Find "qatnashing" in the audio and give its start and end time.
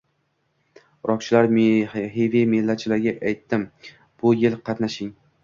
4.73-5.15